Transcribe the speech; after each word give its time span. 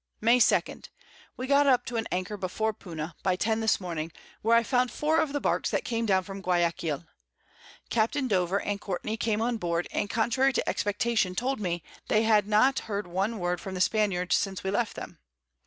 May 0.19 0.39
2. 0.39 0.61
We 1.37 1.45
got 1.45 1.67
up 1.67 1.85
to 1.85 1.95
an 1.95 2.07
Anchor 2.11 2.35
before 2.35 2.73
Puna, 2.73 3.13
by 3.21 3.35
10 3.35 3.59
this 3.59 3.79
Morning, 3.79 4.11
where 4.41 4.57
I 4.57 4.63
found 4.63 4.89
4 4.89 5.19
of 5.19 5.31
the 5.31 5.39
Barks 5.39 5.69
that 5.69 5.83
came 5.85 6.07
down 6.07 6.23
from 6.23 6.41
Guiaquil. 6.41 7.05
Capt. 7.91 8.27
Dover 8.27 8.59
and 8.59 8.81
Courtney 8.81 9.15
came 9.15 9.43
on 9.43 9.57
Board, 9.57 9.87
and 9.91 10.09
contrary 10.09 10.53
to 10.53 10.67
Expectation 10.67 11.35
told 11.35 11.59
me, 11.59 11.83
they 12.07 12.23
had 12.23 12.47
not 12.47 12.79
heard 12.89 13.05
one 13.05 13.37
Word 13.37 13.61
from 13.61 13.75
the 13.75 13.79
Spaniards 13.79 14.35
since 14.35 14.63
we 14.63 14.71
left 14.71 14.95
them. 14.95 15.19